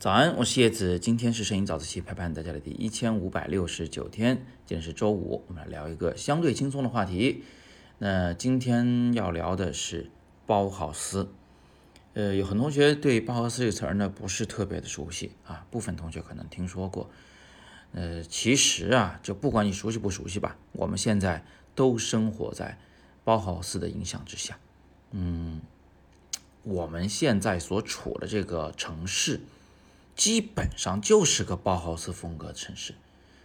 [0.00, 7.44] 早安，我是叶子，今天是摄影早自习陪伴大家的第一千五百六十九天，今天是周五，我们来聊一个相对轻松的话题。
[7.98, 10.10] 那今天要聊的是
[10.46, 11.28] 包豪斯。
[12.14, 17.10] 呃，有很多同学对包豪斯这个词儿呢不是特别的熟悉啊，部分同学可能听说过。
[17.92, 21.44] 呃，其实啊，就不管你熟悉不熟悉吧，我们现在
[21.74, 22.78] 都生活在
[23.22, 24.58] 包豪斯的影响之下。
[25.10, 25.60] 嗯。
[26.62, 29.40] 我们现在所处的这个城市，
[30.14, 32.94] 基本上就是个包豪斯风格的城市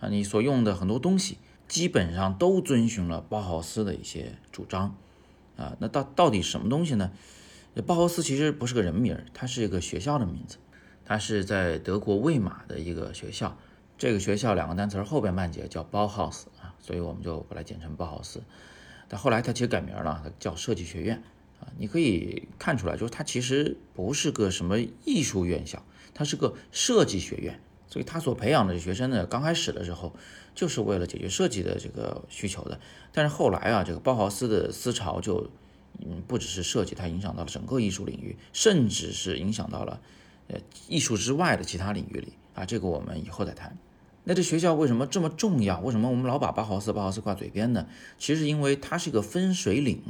[0.00, 0.08] 啊。
[0.08, 1.38] 你所用的很多东西，
[1.68, 4.96] 基本上都遵循了包豪斯的一些主张
[5.56, 5.76] 啊。
[5.80, 7.12] 那到到底什么东西呢？
[7.86, 10.56] 包豪斯其实不是个人名，它是一个学校的名字，
[11.04, 13.56] 它是在德国魏玛的一个学校。
[13.98, 18.42] 这个学校两个单词后边半截叫包豪斯啊，所以我们就把它简称包豪斯。
[19.08, 21.22] 但后来它其实改名了，它叫设计学院。
[21.60, 30.14] 啊，你可以看出来，就是它其实不是个什么艺术院校，它是个设计学院，所以它所培养的学生呢，刚开始的时候
[30.54, 32.78] 就是为了解决设计的这个需求的。
[33.12, 35.50] 但是后来啊，这个包豪斯的思潮就，
[36.00, 40.00] 嗯，不只是设计，它影响到了整个艺术领域，甚至是影响到了
[40.48, 40.58] 呃
[40.88, 42.66] 艺术之外的其他领域里啊。
[42.66, 43.76] 这个我们以后再谈。
[44.24, 45.80] 那这学校为什么这么重要？
[45.80, 47.86] 为什么我们老把包豪斯、包豪斯挂嘴边呢？
[48.18, 50.02] 其实因为它是一个分水岭。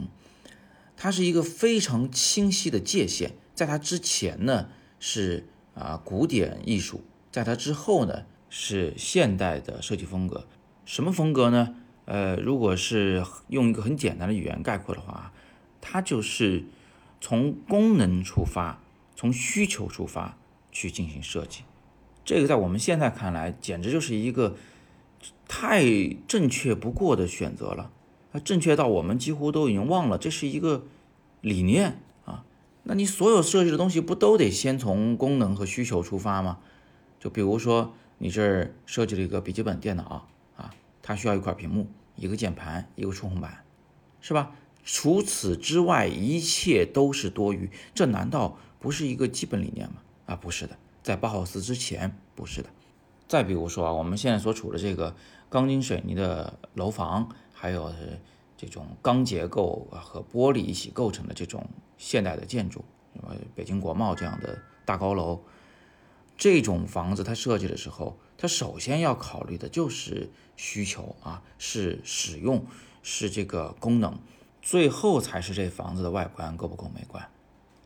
[0.97, 10.47] 它是一个非常清晰的界限，在它之前呢是啊古典艺术，在它之后呢是现代的设计风格。
[10.84, 11.74] 什么风格呢？
[12.06, 15.33] 呃，如果是用一个很简单的语言概括的话，
[15.80, 16.64] 它就是
[17.20, 18.80] 从功能出发，
[19.17, 20.39] 从需求出发
[20.70, 21.62] 去进行设计。
[22.24, 24.56] 这个在我们现在看来，简直就是一个
[25.48, 25.84] 太
[26.28, 27.91] 正确不过的选择了。
[28.41, 30.84] 正确到我们几乎都已经忘了，这是一个
[31.41, 32.45] 理念啊。
[32.83, 36.59] 那你所有设计的东西不都得先从功能和需求出发吗？
[37.19, 43.64] 就比如说你这儿设计了一个笔记本电脑啊，它需要一块屏幕、一个键盘、一个触控板，
[44.20, 44.53] 是吧？
[44.85, 47.68] 除此之外，一切都是多余。
[47.92, 49.97] 这难道不是一个基本理念吗？
[50.27, 52.68] 啊，不是的，在包豪斯之前不是的。
[53.27, 55.17] 再比如说啊，我们现在所处的这个
[55.51, 57.29] 钢筋水泥的楼房。
[57.58, 58.20] 还有是
[58.55, 62.84] 这种钢结构和玻璃一起构成的这种现代的建筑，
[63.14, 65.40] 什么北京国贸这样的大高楼，
[66.36, 72.62] 这种房子它设计的时候，它首先要考虑的就是需求啊，是使用，
[73.02, 74.18] 是这个功能，
[74.61, 77.27] 最后才是这房子的外观够不够美观，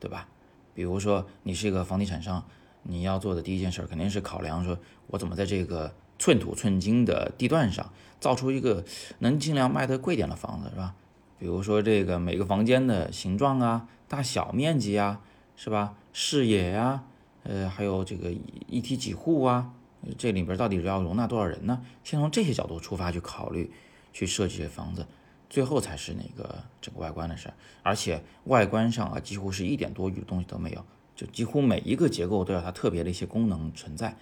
[0.00, 0.28] 对吧？
[0.74, 2.44] 比如说你是一个房地产商，
[2.82, 4.76] 你要做的第一件事肯定是考量说，
[5.06, 5.94] 我怎么在这个。
[6.20, 8.84] 寸土寸金的地段上造出一个
[9.20, 10.94] 能尽量卖得贵点的房子，是吧？
[11.38, 15.22] 比如说这个每个房间的形状啊、大小面积啊，
[15.56, 15.94] 是吧？
[16.12, 17.02] 视野呀，
[17.44, 18.30] 呃，还有这个
[18.68, 19.72] 一梯几户啊，
[20.18, 21.80] 这里边到底要容纳多少人呢？
[22.04, 23.72] 先从这些角度出发去考虑，
[24.12, 25.06] 去设计这房子，
[25.48, 27.54] 最后才是那个整个外观的事儿。
[27.82, 30.84] 而且外观上啊，几乎是一点多余的东西都没有，
[31.16, 34.14] 就几乎每一个结构都有它特别的一些功能存在。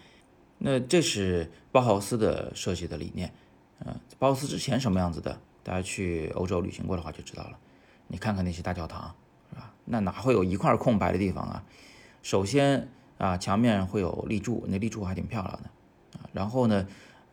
[0.59, 3.33] 那这是包豪斯的设计的理念，
[3.87, 5.39] 嗯，包豪斯之前什么样子的？
[5.63, 7.59] 大家去欧洲旅行过的话就知道了。
[8.07, 9.15] 你看看那些大教堂，
[9.51, 9.73] 是吧？
[9.85, 11.63] 那哪会有一块空白的地方啊？
[12.23, 12.89] 首先
[13.19, 16.29] 啊，墙面会有立柱，那立柱还挺漂亮的啊。
[16.33, 16.87] 然后呢，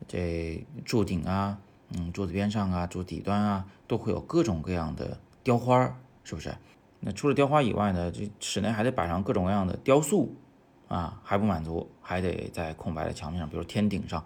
[0.07, 1.57] 这柱顶啊，
[1.91, 6.53] 嗯，柱子边上啊，柱底端啊，都会有各种各样的雕花，是不是？
[6.99, 10.35] 那除了雕花以外呢，这室内还得摆上各种各样的雕塑。
[10.87, 14.23] 啊，还不满足，还得在空白的墙面上，比如天顶上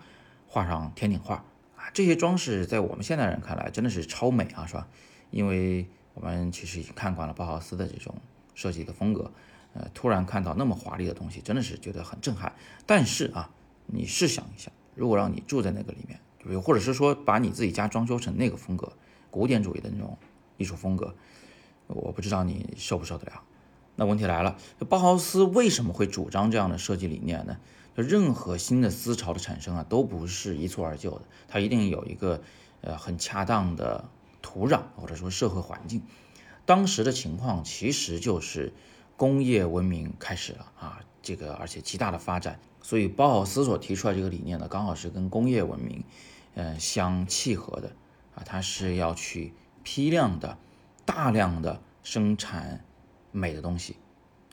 [0.48, 1.36] 画上天顶画
[1.76, 1.90] 啊。
[1.94, 4.88] 这些装饰在我们现代人看来真的是超美啊，是吧？
[5.32, 8.14] 因为我们其实已经看惯了包豪斯的这种
[8.56, 9.32] 设计的风格，
[9.74, 12.54] 呃，突然看到那么华丽的东西，真的是觉得很震撼。
[12.86, 13.50] 但是啊，
[13.86, 18.92] 你试想一下，如果让你住在那个里面，就或者是说把你自己家装修成那个风格，
[19.32, 20.18] 古典主义的那种
[20.58, 21.16] 艺术风格，
[21.88, 23.42] 我不知道你受不受得了。
[24.00, 24.56] 那问题来了，
[24.88, 27.58] 包豪斯为什么会主张这样的设计理念呢？
[27.98, 32.42] 就任何新的思潮的产生啊，都不是一蹴而就的，它一定有一个
[32.80, 34.06] 呃很恰当的
[34.42, 36.02] 土壤或者说社会环境。
[36.66, 38.72] 当时的情况其实就是
[39.18, 46.06] 工业文明开始了啊，这个而且极大的发展，所以包豪斯所提出来这个理念呢，刚好是跟工业文明
[46.56, 47.90] 嗯相契合的
[48.34, 49.54] 啊，它是要去
[49.84, 50.58] 批量的、
[51.04, 52.86] 大量的生产。
[53.32, 53.96] 美的东西，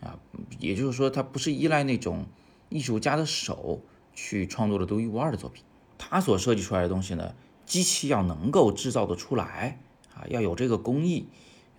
[0.00, 0.18] 啊，
[0.58, 2.26] 也就是说，它不是依赖那种
[2.68, 3.80] 艺术家的手
[4.14, 5.64] 去创作的独一无二的作品，
[5.98, 7.34] 他所设计出来的东西呢，
[7.64, 9.78] 机器要能够制造的出来，
[10.14, 11.28] 啊，要有这个工艺，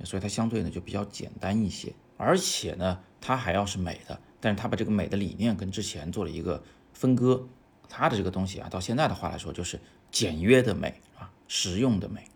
[0.03, 6.63] 所以它相对呢就比较简单一些，而且呢，它还要是美的，但是他把这个美的理念跟之前做了一个
[6.93, 7.47] 分割。
[7.89, 9.79] 他的这个东西啊，到现在的话来说，就是
[10.11, 12.27] 简约的美啊，实用的美。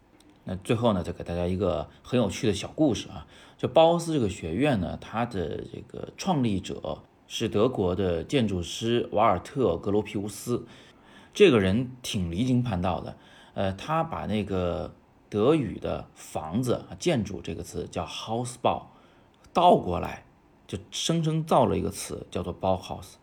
[0.43, 3.27] 那最后呢，再给大家一个很有趣的小故事啊，
[3.57, 10.65] 就包豪斯这个学院呢，它的这个创立者是德国的建筑师瓦尔特·格罗皮乌斯，
[11.33, 13.15] 这个人挺离经叛道的。
[13.53, 14.93] 呃，他把那个
[15.29, 18.83] 德语的房子建筑这个词叫 “housebau”，
[19.53, 20.25] 倒过来
[20.65, 23.13] 就生生造了一个词叫做 Bauhaus，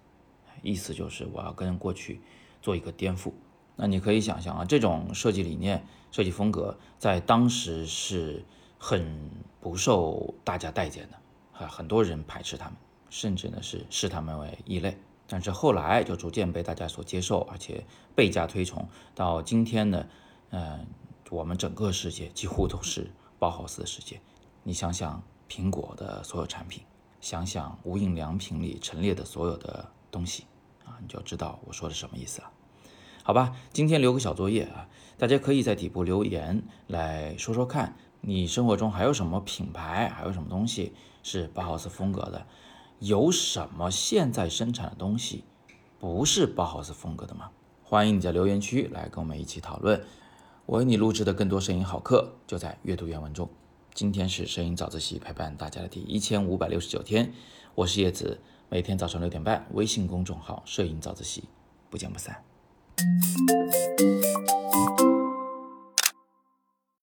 [0.62, 2.20] 意思就是我要跟过去
[2.62, 3.32] 做一个颠覆。
[3.80, 8.44] 那你可以想象啊，这种设计理念、设计风格在当时是
[8.76, 9.30] 很
[9.60, 11.16] 不受大家待见的，
[11.64, 12.74] 啊，很多人排斥他们，
[13.08, 14.98] 甚至呢是视他们为异类。
[15.28, 17.84] 但是后来就逐渐被大家所接受，而且
[18.16, 18.88] 倍加推崇。
[19.14, 20.06] 到今天呢，
[20.50, 20.84] 嗯，
[21.30, 23.08] 我们整个世界几乎都是
[23.38, 24.20] 包豪斯的世界。
[24.64, 26.82] 你想想苹果的所有产品，
[27.20, 30.46] 想想无印良品里陈列的所有的东西，
[30.84, 32.50] 啊，你就知道我说的什么意思了。
[33.28, 34.88] 好吧，今天留个小作业啊，
[35.18, 42.46] 大家可以在底部留言来说说看，你生活中还有什么品牌，还有什么东西是包豪斯风格的？
[43.00, 45.44] 有什么现在生产的东西
[45.98, 47.50] 不是包豪斯风格的吗？
[47.82, 50.02] 欢迎你在留言区来跟我们一起讨论。
[50.64, 53.46] 我为你录制的更多摄影好课就在阅读原文中。
[53.92, 57.30] 今天是摄影早自习陪伴大家的第一千五百六十九天，
[57.74, 58.40] 我是叶子，
[58.70, 61.44] 每天早上六点半，微信公众号“摄影早自习”，
[61.90, 62.47] 不见不散。
[62.98, 65.17] Thank you.